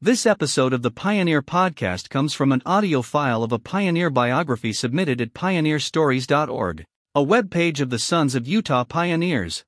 This 0.00 0.26
episode 0.26 0.72
of 0.72 0.82
the 0.82 0.92
Pioneer 0.92 1.42
Podcast 1.42 2.08
comes 2.08 2.32
from 2.32 2.52
an 2.52 2.62
audio 2.64 3.02
file 3.02 3.42
of 3.42 3.50
a 3.50 3.58
pioneer 3.58 4.10
biography 4.10 4.72
submitted 4.72 5.20
at 5.20 5.34
pioneerstories.org, 5.34 6.84
a 7.16 7.24
webpage 7.24 7.80
of 7.80 7.90
the 7.90 7.98
Sons 7.98 8.36
of 8.36 8.46
Utah 8.46 8.84
Pioneers. 8.84 9.64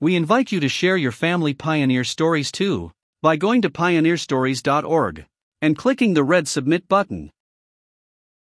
We 0.00 0.16
invite 0.16 0.50
you 0.50 0.58
to 0.58 0.68
share 0.68 0.96
your 0.96 1.12
family 1.12 1.54
pioneer 1.54 2.02
stories 2.02 2.50
too 2.50 2.90
by 3.22 3.36
going 3.36 3.62
to 3.62 3.70
pioneerstories.org 3.70 5.26
and 5.62 5.78
clicking 5.78 6.14
the 6.14 6.24
red 6.24 6.48
submit 6.48 6.88
button. 6.88 7.30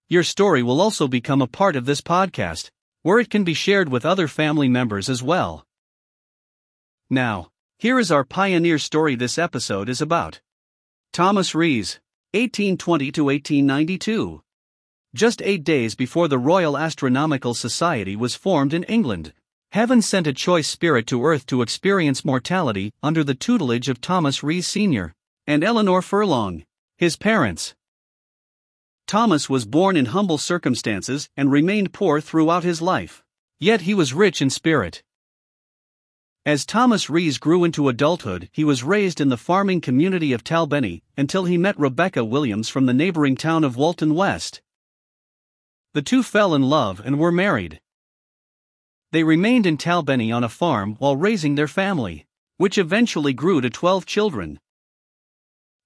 Your 0.08 0.24
story 0.24 0.64
will 0.64 0.80
also 0.80 1.10
become 1.10 1.42
a 1.42 1.48
part 1.48 1.76
of 1.76 1.86
this 1.86 2.00
podcast, 2.00 2.70
where 3.02 3.20
it 3.20 3.30
can 3.30 3.44
be 3.44 3.54
shared 3.54 3.90
with 3.90 4.06
other 4.06 4.30
family 4.30 4.70
members 4.70 5.10
as 5.10 5.22
well. 5.22 5.66
Now, 7.10 7.50
here 7.84 8.00
is 8.00 8.14
our 8.14 8.24
pioneer 8.24 8.80
story 8.80 9.14
this 9.14 9.38
episode 9.38 9.90
is 9.90 10.00
about. 10.00 10.40
Thomas 11.12 11.54
Rees, 11.54 12.00
1820 12.32 13.12
to 13.12 13.26
1892. 13.26 14.42
Just 15.14 15.42
eight 15.42 15.66
days 15.66 15.94
before 15.94 16.30
the 16.30 16.38
Royal 16.38 16.78
Astronomical 16.78 17.54
Society 17.54 18.16
was 18.16 18.36
formed 18.36 18.74
in 18.74 18.86
England, 18.86 19.34
heaven 19.74 20.02
sent 20.02 20.28
a 20.28 20.32
choice 20.32 20.70
spirit 20.70 21.06
to 21.08 21.26
earth 21.26 21.46
to 21.48 21.62
experience 21.62 22.24
mortality 22.24 22.94
under 23.04 23.22
the 23.22 23.36
tutelage 23.36 23.90
of 23.90 24.00
Thomas 24.00 24.42
Rees 24.44 24.66
Sr. 24.66 25.14
and 25.46 25.62
Eleanor 25.62 26.02
Furlong, 26.02 26.64
his 26.98 27.18
parents. 27.18 27.76
Thomas 29.08 29.50
was 29.50 29.66
born 29.66 29.98
in 29.98 30.06
humble 30.06 30.38
circumstances 30.38 31.28
and 31.36 31.52
remained 31.52 31.92
poor 31.92 32.22
throughout 32.22 32.64
his 32.64 32.82
life. 32.82 33.26
Yet 33.60 33.82
he 33.82 33.94
was 33.94 34.14
rich 34.14 34.42
in 34.42 34.50
spirit. 34.50 35.04
As 36.46 36.66
Thomas 36.66 37.10
Rees 37.10 37.38
grew 37.38 37.64
into 37.64 37.88
adulthood, 37.88 38.50
he 38.52 38.66
was 38.66 38.84
raised 38.84 39.22
in 39.22 39.30
the 39.30 39.38
farming 39.38 39.80
community 39.80 40.34
of 40.34 40.44
Talbenny 40.44 41.02
until 41.16 41.46
he 41.46 41.58
met 41.58 41.80
Rebecca 41.80 42.26
Williams 42.26 42.68
from 42.68 42.86
the 42.86 42.94
neighboring 42.94 43.38
town 43.38 43.64
of 43.64 43.78
Walton 43.78 44.14
West. 44.14 44.62
The 45.94 46.02
two 46.02 46.22
fell 46.22 46.54
in 46.54 46.64
love 46.64 47.00
and 47.00 47.18
were 47.18 47.32
married. 47.32 47.80
They 49.14 49.24
remained 49.24 49.66
in 49.66 49.78
Talbenny 49.78 50.36
on 50.36 50.44
a 50.44 50.50
farm 50.50 50.96
while 51.00 51.16
raising 51.16 51.56
their 51.56 51.70
family, 51.70 52.26
which 52.58 52.78
eventually 52.78 53.32
grew 53.32 53.62
to 53.62 53.70
12 53.70 54.06
children. 54.06 54.60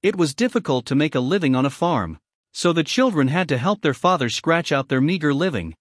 It 0.02 0.16
was 0.16 0.33
difficult 0.33 0.88
to 0.88 0.95
make 0.95 1.14
a 1.14 1.19
living 1.19 1.55
on 1.55 1.67
a 1.67 1.69
farm, 1.69 2.17
so 2.52 2.73
the 2.73 2.83
children 2.83 3.27
had 3.27 3.47
to 3.49 3.59
help 3.59 3.81
their 3.81 3.94
father 3.94 4.27
scratch 4.27 4.71
out 4.71 4.89
their 4.89 5.02
meager 5.02 5.36
living. 5.36 5.75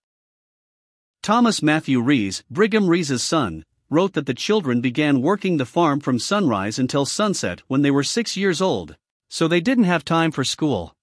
Thomas 1.23 1.63
Matthew 1.63 1.99
Rees, 2.03 2.45
Brigham 2.51 2.89
Rees's 2.89 3.23
son, 3.23 3.65
wrote 3.89 4.15
that 4.15 4.27
the 4.27 4.35
children 4.35 4.81
began 4.81 5.23
working 5.23 5.57
the 5.57 5.65
farm 5.65 6.01
from 6.01 6.19
sunrise 6.19 6.79
until 6.79 7.07
sunset 7.07 7.63
when 7.69 7.83
they 7.83 7.91
were 7.91 8.03
six 8.03 8.37
years 8.37 8.61
old, 8.61 8.97
so 9.29 9.47
they 9.47 9.61
didn't 9.61 9.85
have 9.85 10.05
time 10.05 10.33
for 10.33 10.45
school. 10.45 10.95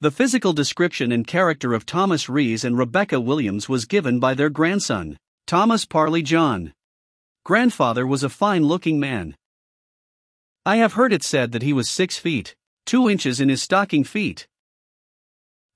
The 0.00 0.10
physical 0.10 0.52
description 0.52 1.10
and 1.10 1.26
character 1.26 1.74
of 1.74 1.84
Thomas 1.84 2.28
Rees 2.28 2.64
and 2.64 2.78
Rebecca 2.78 3.20
Williams 3.20 3.68
was 3.68 3.84
given 3.84 4.20
by 4.20 4.34
their 4.34 4.50
grandson, 4.50 5.16
Thomas 5.46 5.84
Parley 5.84 6.22
John. 6.22 6.72
Grandfather 7.44 8.06
was 8.06 8.22
a 8.22 8.28
fine 8.28 8.64
looking 8.64 9.00
man. 9.00 9.34
I 10.64 10.76
have 10.76 10.92
heard 10.92 11.12
it 11.12 11.22
said 11.22 11.52
that 11.52 11.62
he 11.62 11.72
was 11.72 11.88
six 11.88 12.18
feet, 12.18 12.54
two 12.84 13.08
inches 13.08 13.40
in 13.40 13.48
his 13.48 13.62
stocking 13.62 14.04
feet. 14.04 14.46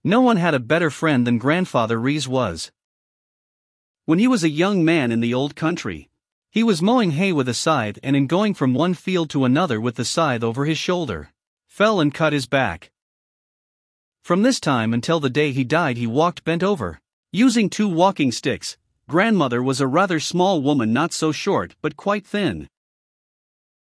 No 0.05 0.21
one 0.21 0.37
had 0.37 0.55
a 0.55 0.61
better 0.61 0.91
friend 0.91 1.27
than 1.27 1.39
Grandfather 1.39 1.99
Rees 1.99 2.29
was. 2.29 2.71
When 4.05 4.19
he 4.19 4.27
was 4.27 4.43
a 4.43 4.49
young 4.49 4.85
man 4.85 5.13
in 5.13 5.21
the 5.21 5.33
old 5.33 5.55
country, 5.55 6.09
he 6.51 6.65
was 6.65 6.83
mowing 6.83 7.13
hay 7.13 7.33
with 7.33 7.49
a 7.49 7.55
scythe 7.55 8.01
and 8.03 8.17
in 8.17 8.27
going 8.27 8.53
from 8.53 8.75
one 8.75 8.95
field 8.95 9.31
to 9.31 9.45
another 9.45 9.81
with 9.81 9.95
the 9.95 10.05
scythe 10.05 10.43
over 10.43 10.65
his 10.65 10.77
shoulder, 10.77 11.31
fell 11.69 12.01
and 12.01 12.13
cut 12.13 12.33
his 12.33 12.47
back. 12.47 12.91
From 14.25 14.43
this 14.43 14.59
time 14.59 14.93
until 14.93 15.21
the 15.21 15.31
day 15.31 15.53
he 15.53 15.63
died, 15.63 15.97
he 15.97 16.07
walked 16.07 16.43
bent 16.43 16.65
over, 16.65 17.01
using 17.33 17.71
two 17.71 17.89
walking 17.89 18.33
sticks. 18.33 18.77
Grandmother 19.09 19.63
was 19.63 19.81
a 19.81 19.87
rather 19.87 20.19
small 20.19 20.61
woman, 20.61 20.93
not 20.93 21.13
so 21.13 21.31
short 21.31 21.77
but 21.81 21.97
quite 21.97 22.27
thin. 22.27 22.69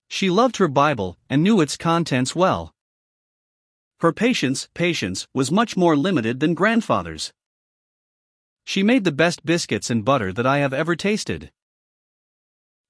She 0.08 0.30
loved 0.30 0.58
her 0.58 0.70
Bible 0.70 1.18
and 1.30 1.44
knew 1.44 1.60
its 1.60 1.76
contents 1.76 2.34
well. 2.34 2.74
Her 4.00 4.14
patience, 4.14 4.70
patience, 4.74 5.28
was 5.34 5.52
much 5.52 5.76
more 5.76 5.98
limited 5.98 6.40
than 6.40 6.54
grandfather's. 6.54 7.34
She 8.66 8.84
made 8.84 9.04
the 9.04 9.12
best 9.12 9.46
biscuits 9.46 9.90
and 9.90 10.04
butter 10.04 10.34
that 10.34 10.46
I 10.46 10.58
have 10.58 10.74
ever 10.74 10.96
tasted. 10.96 11.52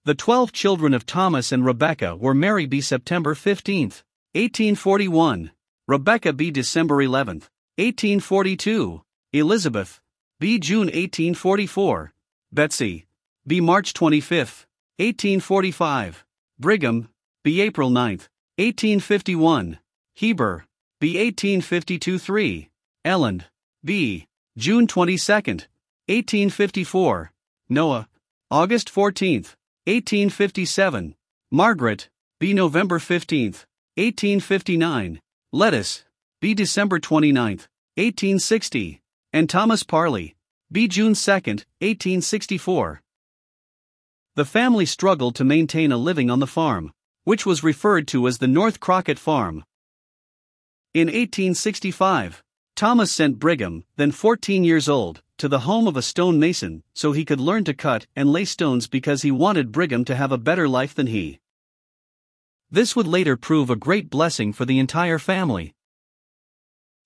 The 0.06 0.16
twelve 0.16 0.52
children 0.52 0.94
of 0.94 1.06
Thomas 1.06 1.52
and 1.52 1.66
Rebecca 1.66 2.16
were 2.16 2.34
Mary 2.34 2.66
B. 2.66 2.80
September 2.80 3.36
15, 3.36 3.88
1841, 4.34 5.52
Rebecca 5.88 6.32
B. 6.32 6.50
December 6.50 7.02
11, 7.02 7.44
1842, 7.78 9.02
Elizabeth 9.34 10.00
B. 10.40 10.60
June 10.60 10.88
1844, 10.88 12.14
Betsy 12.52 13.06
B. 13.46 13.60
March 13.60 13.94
25, 13.94 14.66
1845, 14.98 16.26
Brigham 16.58 17.10
B. 17.44 17.62
April 17.62 17.90
9, 17.90 18.12
1851, 18.58 19.80
Heber 20.14 20.66
B. 21.02 21.18
1852 21.18 22.18
3, 22.18 22.70
Ellen 23.04 23.44
B. 23.84 24.28
June 24.58 24.88
22, 24.88 25.34
1854. 25.34 27.32
Noah, 27.68 28.08
August 28.50 28.90
14, 28.90 29.44
1857. 29.84 31.14
Margaret, 31.52 32.08
B. 32.40 32.54
November 32.54 33.00
15, 33.00 33.48
1859. 33.96 35.20
Lettice, 35.52 36.06
B. 36.40 36.54
December 36.54 37.00
29, 37.00 37.58
1860. 37.98 39.02
And 39.34 39.50
Thomas 39.50 39.84
Parley, 39.84 40.38
B. 40.72 40.88
June 40.88 41.16
2, 41.16 41.32
1864. 41.32 43.02
The 44.36 44.46
family 44.46 44.86
struggled 44.86 45.36
to 45.36 45.44
maintain 45.44 45.92
a 45.92 45.98
living 45.98 46.30
on 46.30 46.40
the 46.40 46.48
farm, 46.48 46.94
which 47.26 47.46
was 47.46 47.62
referred 47.62 48.08
to 48.08 48.26
as 48.26 48.38
the 48.38 48.48
North 48.48 48.80
Crockett 48.80 49.20
Farm. 49.20 49.66
In 50.94 51.08
1865, 51.08 52.42
Thomas 52.76 53.10
sent 53.10 53.40
Brigham, 53.40 53.86
then 53.96 54.12
14 54.12 54.66
years 54.66 54.90
old, 54.90 55.22
to 55.38 55.48
the 55.48 55.62
home 55.62 55.88
of 55.88 55.96
a 55.96 56.02
stonemason 56.02 56.84
so 56.94 57.14
he 57.14 57.24
could 57.24 57.40
learn 57.40 57.64
to 57.64 57.74
cut 57.74 58.06
and 58.18 58.34
lay 58.34 58.44
stones 58.44 58.88
because 58.88 59.22
he 59.22 59.32
wanted 59.32 59.72
Brigham 59.72 60.04
to 60.04 60.16
have 60.16 60.34
a 60.34 60.38
better 60.38 60.68
life 60.68 60.94
than 60.94 61.08
he. 61.08 61.40
This 62.70 62.94
would 62.94 63.08
later 63.08 63.38
prove 63.38 63.70
a 63.70 63.78
great 63.78 64.10
blessing 64.10 64.52
for 64.52 64.66
the 64.66 64.78
entire 64.78 65.20
family. 65.20 65.74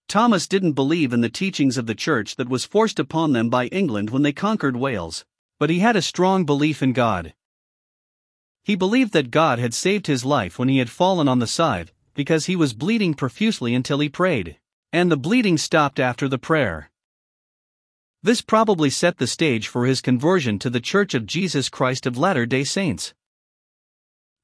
Thomas 0.08 0.48
didn't 0.48 0.74
believe 0.74 1.14
in 1.14 1.22
the 1.22 1.30
teachings 1.30 1.78
of 1.78 1.86
the 1.86 1.94
church 1.94 2.36
that 2.38 2.50
was 2.50 2.66
forced 2.66 2.98
upon 2.98 3.34
them 3.34 3.48
by 3.48 3.68
England 3.68 4.10
when 4.10 4.24
they 4.24 4.34
conquered 4.34 4.76
Wales, 4.76 5.24
but 5.60 5.70
he 5.70 5.80
had 5.80 5.96
a 5.96 6.02
strong 6.02 6.46
belief 6.46 6.82
in 6.82 6.94
God. 6.94 7.36
He 8.64 8.76
believed 8.76 9.14
that 9.14 9.30
God 9.30 9.60
had 9.60 9.76
saved 9.76 10.08
his 10.08 10.26
life 10.26 10.58
when 10.58 10.68
he 10.68 10.80
had 10.80 10.90
fallen 10.90 11.28
on 11.28 11.38
the 11.38 11.46
side, 11.46 11.92
because 12.16 12.48
he 12.48 12.56
was 12.56 12.74
bleeding 12.74 13.14
profusely 13.14 13.76
until 13.76 14.00
he 14.00 14.10
prayed. 14.10 14.58
And 14.92 15.12
the 15.12 15.18
bleeding 15.18 15.58
stopped 15.58 16.00
after 16.00 16.28
the 16.28 16.40
prayer. 16.40 16.90
This 18.24 18.42
probably 18.42 18.90
set 18.90 19.18
the 19.18 19.28
stage 19.28 19.68
for 19.68 19.86
his 19.86 20.02
conversion 20.02 20.60
to 20.60 20.70
the 20.70 20.82
Church 20.82 21.14
of 21.14 21.26
Jesus 21.26 21.70
Christ 21.70 22.06
of 22.06 22.18
Latter 22.18 22.46
day 22.46 22.64
Saints. 22.64 23.14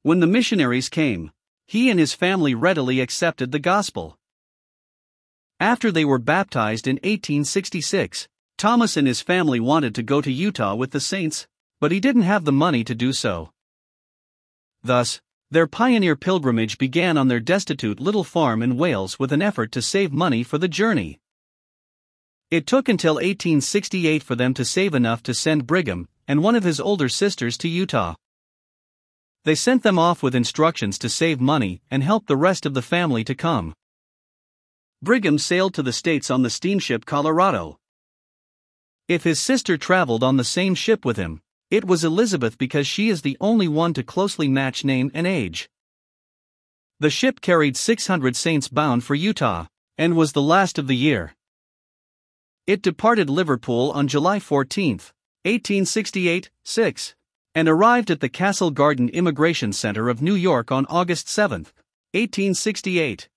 When 0.04 0.20
the 0.20 0.28
missionaries 0.28 0.88
came, 0.88 1.32
he 1.66 1.90
and 1.90 2.00
his 2.00 2.14
family 2.14 2.54
readily 2.54 3.00
accepted 3.00 3.52
the 3.52 3.60
gospel. 3.60 4.20
After 5.60 5.92
they 5.92 6.06
were 6.06 6.20
baptized 6.20 6.86
in 6.86 6.98
1866, 6.98 8.28
Thomas 8.58 8.96
and 8.96 9.08
his 9.08 9.22
family 9.22 9.60
wanted 9.60 9.96
to 9.96 10.04
go 10.04 10.22
to 10.22 10.32
Utah 10.32 10.76
with 10.76 10.92
the 10.92 11.00
saints, 11.00 11.48
but 11.82 11.92
he 11.92 12.00
didn't 12.00 12.22
have 12.22 12.46
the 12.46 12.52
money 12.52 12.84
to 12.84 12.94
do 12.94 13.12
so. 13.12 13.52
Thus, 14.84 15.22
their 15.56 15.68
pioneer 15.68 16.18
pilgrimage 16.18 16.78
began 16.78 17.18
on 17.18 17.30
their 17.30 17.40
destitute 17.40 18.02
little 18.02 18.26
farm 18.26 18.62
in 18.62 18.76
Wales 18.76 19.18
with 19.18 19.32
an 19.32 19.42
effort 19.42 19.72
to 19.72 19.82
save 19.82 20.12
money 20.12 20.44
for 20.44 20.58
the 20.58 20.68
journey. 20.68 21.18
It 22.52 22.68
took 22.68 22.90
until 22.90 23.14
1868 23.14 24.22
for 24.22 24.36
them 24.36 24.54
to 24.54 24.66
save 24.66 24.94
enough 24.94 25.24
to 25.24 25.34
send 25.34 25.66
Brigham 25.66 26.10
and 26.28 26.44
one 26.44 26.56
of 26.56 26.66
his 26.66 26.82
older 26.82 27.08
sisters 27.08 27.58
to 27.60 27.70
Utah. 27.70 28.16
They 29.46 29.56
sent 29.56 29.84
them 29.84 29.98
off 29.98 30.22
with 30.22 30.36
instructions 30.36 31.00
to 31.00 31.08
save 31.08 31.40
money 31.40 31.82
and 31.90 32.04
help 32.04 32.28
the 32.28 32.36
rest 32.36 32.66
of 32.66 32.74
the 32.74 32.82
family 32.82 33.24
to 33.24 33.34
come. 33.34 33.74
Brigham 35.02 35.40
sailed 35.40 35.74
to 35.76 35.84
the 35.84 35.94
States 35.94 36.30
on 36.30 36.42
the 36.42 36.50
steamship 36.50 37.06
Colorado. 37.06 37.78
If 39.08 39.24
his 39.24 39.40
sister 39.40 39.78
traveled 39.78 40.22
on 40.22 40.36
the 40.36 40.44
same 40.44 40.76
ship 40.76 41.06
with 41.06 41.16
him, 41.16 41.40
it 41.72 41.86
was 41.86 42.04
Elizabeth 42.04 42.58
because 42.58 42.86
she 42.86 43.10
is 43.10 43.22
the 43.22 43.38
only 43.42 43.68
one 43.68 43.94
to 43.94 44.04
closely 44.04 44.48
match 44.48 44.86
name 44.86 45.10
and 45.14 45.26
age. 45.26 45.70
The 47.00 47.10
ship 47.10 47.42
carried 47.42 47.76
600 47.76 48.36
saints 48.36 48.68
bound 48.68 49.04
for 49.04 49.16
Utah, 49.16 49.66
and 49.98 50.16
was 50.16 50.32
the 50.32 50.42
last 50.42 50.78
of 50.78 50.88
the 50.88 50.96
year. 50.96 51.36
It 52.68 52.82
departed 52.82 53.30
Liverpool 53.30 53.92
on 53.92 54.08
July 54.08 54.40
14, 54.40 54.94
1868, 55.44 56.50
6. 56.64 57.16
and 57.54 57.68
arrived 57.68 58.10
at 58.10 58.20
the 58.20 58.30
Castle 58.30 58.72
Garden 58.72 59.10
Immigration 59.10 59.74
Center 59.74 60.10
of 60.10 60.22
New 60.22 60.36
York 60.36 60.72
on 60.72 60.86
August 60.88 61.28
7, 61.30 61.62
1868. 62.14 63.30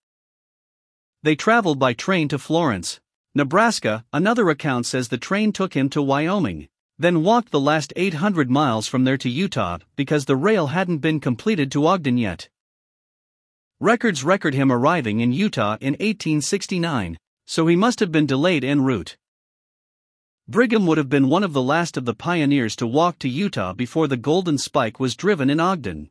They 1.23 1.35
traveled 1.35 1.79
by 1.79 1.95
train 1.95 2.29
to 2.29 2.39
Florence, 2.39 3.01
Nebraska. 3.35 4.05
Another 4.13 4.49
account 4.51 4.87
says 4.87 5.09
the 5.09 5.19
train 5.19 5.53
took 5.53 5.75
him 5.75 5.89
to 5.91 6.01
Wyoming, 6.01 6.69
then 6.99 7.23
walked 7.23 7.51
the 7.53 7.61
last 7.61 7.93
800 7.95 8.51
miles 8.51 8.89
from 8.89 9.05
there 9.05 9.17
to 9.19 9.31
Utah 9.31 9.79
because 9.95 10.25
the 10.25 10.37
rail 10.37 10.69
hadn't 10.69 10.99
been 10.99 11.21
completed 11.21 11.71
to 11.73 11.87
Ogden 11.87 12.19
yet. 12.19 12.49
Records 13.81 14.25
record 14.25 14.55
him 14.55 14.73
arriving 14.73 15.21
in 15.21 15.33
Utah 15.33 15.77
in 15.81 15.93
1869, 15.93 17.17
so 17.47 17.67
he 17.69 17.77
must 17.77 18.01
have 18.01 18.11
been 18.11 18.27
delayed 18.27 18.65
en 18.65 18.81
route. 18.83 19.17
Brigham 20.49 20.87
would 20.87 20.99
have 20.99 21.09
been 21.09 21.29
one 21.29 21.45
of 21.45 21.53
the 21.53 21.63
last 21.63 21.97
of 21.97 22.05
the 22.05 22.15
pioneers 22.15 22.75
to 22.77 22.87
walk 22.87 23.19
to 23.21 23.29
Utah 23.29 23.75
before 23.75 24.09
the 24.09 24.17
Golden 24.17 24.59
Spike 24.59 24.99
was 24.99 25.15
driven 25.15 25.51
in 25.51 25.61
Ogden. 25.61 26.11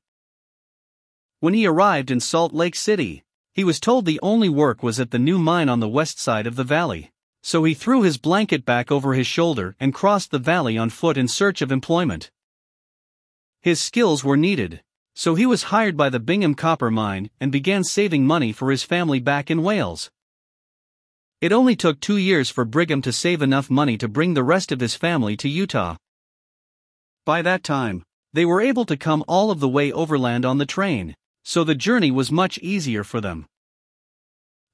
When 1.40 1.54
he 1.54 1.68
arrived 1.68 2.10
in 2.10 2.20
Salt 2.20 2.54
Lake 2.54 2.76
City, 2.76 3.24
he 3.54 3.64
was 3.64 3.80
told 3.80 4.06
the 4.06 4.20
only 4.22 4.48
work 4.48 4.82
was 4.84 5.00
at 5.00 5.12
the 5.12 5.20
new 5.20 5.38
mine 5.38 5.68
on 5.68 5.80
the 5.80 5.90
west 5.90 6.20
side 6.20 6.48
of 6.48 6.56
the 6.56 6.64
valley. 6.64 7.12
So 7.48 7.64
he 7.64 7.74
threw 7.74 8.02
his 8.02 8.18
blanket 8.18 8.66
back 8.66 8.92
over 8.92 9.14
his 9.14 9.26
shoulder 9.26 9.78
and 9.80 9.94
crossed 9.94 10.32
the 10.32 10.38
valley 10.38 10.78
on 10.78 10.90
foot 10.90 11.16
in 11.16 11.30
search 11.30 11.62
of 11.62 11.72
employment. 11.72 12.30
His 13.62 13.80
skills 13.80 14.22
were 14.22 14.36
needed, 14.36 14.82
so 15.16 15.34
he 15.34 15.46
was 15.46 15.72
hired 15.72 15.96
by 15.96 16.10
the 16.10 16.20
Bingham 16.20 16.56
Copper 16.56 16.92
Mine 16.92 17.30
and 17.40 17.50
began 17.50 17.86
saving 17.86 18.28
money 18.28 18.52
for 18.52 18.70
his 18.70 18.84
family 18.84 19.22
back 19.22 19.50
in 19.50 19.64
Wales. 19.64 20.12
It 21.40 21.54
only 21.54 21.78
took 21.78 22.02
two 22.02 22.18
years 22.18 22.50
for 22.50 22.66
Brigham 22.66 23.02
to 23.04 23.14
save 23.14 23.42
enough 23.42 23.70
money 23.70 23.98
to 23.98 24.10
bring 24.10 24.34
the 24.34 24.44
rest 24.44 24.74
of 24.74 24.82
his 24.82 24.96
family 24.96 25.38
to 25.38 25.48
Utah. 25.48 25.96
By 27.26 27.42
that 27.44 27.64
time, 27.64 28.04
they 28.34 28.44
were 28.44 28.60
able 28.60 28.84
to 28.84 28.98
come 28.98 29.24
all 29.26 29.52
of 29.52 29.62
the 29.62 29.70
way 29.70 29.90
overland 29.90 30.44
on 30.44 30.58
the 30.58 30.66
train 30.66 31.16
so 31.46 31.64
the 31.64 31.76
journey 31.76 32.12
was 32.12 32.30
much 32.30 32.58
easier 32.58 33.06
for 33.06 33.22
them. 33.22 33.46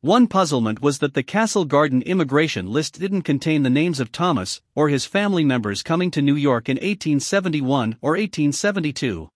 One 0.04 0.28
puzzlement 0.28 0.82
was 0.82 1.00
that 1.00 1.14
the 1.14 1.24
Castle 1.24 1.64
Garden 1.64 2.02
immigration 2.02 2.70
list 2.70 3.00
didn't 3.00 3.22
contain 3.22 3.64
the 3.64 3.70
names 3.70 4.02
of 4.02 4.12
Thomas 4.12 4.62
or 4.76 4.90
his 4.90 5.06
family 5.06 5.46
members 5.46 5.82
coming 5.82 6.12
to 6.12 6.22
New 6.22 6.36
York 6.36 6.68
in 6.68 6.76
1871 6.76 8.00
or 8.02 8.12
1872. 8.12 9.30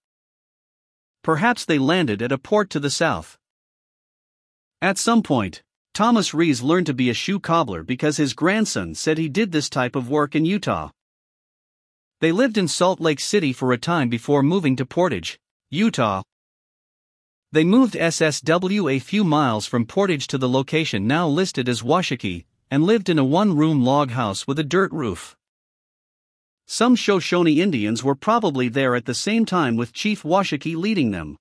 Perhaps 1.24 1.64
they 1.64 1.80
landed 1.80 2.22
at 2.22 2.34
a 2.34 2.38
port 2.38 2.70
to 2.72 2.82
the 2.82 2.90
south. 2.90 3.38
At 4.82 4.98
some 4.98 5.24
point, 5.24 5.64
Thomas 5.94 6.34
Rees 6.34 6.62
learned 6.62 6.88
to 6.88 6.94
be 6.94 7.10
a 7.10 7.14
shoe 7.14 7.40
cobbler 7.40 7.82
because 7.82 8.18
his 8.18 8.34
grandson 8.34 8.94
said 8.94 9.18
he 9.18 9.30
did 9.30 9.54
this 9.54 9.70
type 9.70 9.96
of 9.96 10.10
work 10.10 10.36
in 10.36 10.44
Utah. 10.44 10.90
They 12.20 12.34
lived 12.34 12.58
in 12.58 12.68
Salt 12.68 13.00
Lake 13.00 13.22
City 13.22 13.54
for 13.54 13.72
a 13.72 13.78
time 13.78 14.10
before 14.10 14.44
moving 14.44 14.76
to 14.76 14.86
Portage, 14.86 15.40
Utah, 15.72 16.24
they 17.54 17.64
moved 17.64 17.94
SSW 17.94 18.92
a 18.92 19.00
few 19.00 19.24
miles 19.24 19.66
from 19.66 19.86
Portage 19.86 20.28
to 20.28 20.38
the 20.38 20.50
location 20.50 21.08
now 21.08 21.28
listed 21.28 21.70
as 21.70 21.82
Washakie, 21.82 22.44
and 22.70 22.84
lived 22.84 23.08
in 23.08 23.18
a 23.18 23.24
one 23.24 23.56
room 23.56 23.86
log 23.86 24.12
house 24.12 24.46
with 24.46 24.60
a 24.60 24.66
dirt 24.66 24.92
roof. 24.92 25.38
Some 26.66 26.98
Shoshone 26.98 27.62
Indians 27.62 28.04
were 28.04 28.16
probably 28.16 28.68
there 28.68 28.96
at 28.96 29.06
the 29.06 29.14
same 29.14 29.46
time 29.46 29.78
with 29.78 29.94
Chief 29.94 30.24
Washakie 30.24 30.76
leading 30.76 31.12
them. 31.12 31.38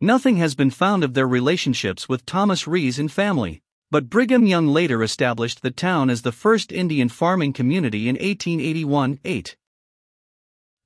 Nothing 0.00 0.36
has 0.36 0.54
been 0.54 0.70
found 0.70 1.04
of 1.04 1.12
their 1.12 1.28
relationships 1.28 2.08
with 2.08 2.24
Thomas 2.24 2.66
Rees 2.66 2.98
and 2.98 3.12
family, 3.12 3.60
but 3.90 4.08
Brigham 4.08 4.46
Young 4.46 4.66
later 4.66 5.02
established 5.02 5.60
the 5.60 5.70
town 5.70 6.08
as 6.08 6.22
the 6.22 6.32
first 6.32 6.72
Indian 6.72 7.10
farming 7.10 7.52
community 7.52 8.08
in 8.08 8.14
1881 8.14 9.20
8. 9.26 9.56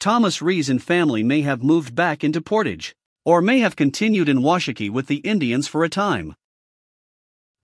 Thomas 0.00 0.42
Rees 0.42 0.68
and 0.68 0.82
family 0.82 1.22
may 1.22 1.42
have 1.42 1.62
moved 1.62 1.94
back 1.94 2.24
into 2.24 2.40
Portage 2.40 2.96
or 3.24 3.40
may 3.40 3.60
have 3.60 3.76
continued 3.76 4.28
in 4.28 4.38
Washakie 4.38 4.90
with 4.90 5.06
the 5.06 5.16
Indians 5.16 5.66
for 5.66 5.84
a 5.84 5.88
time. 5.88 6.36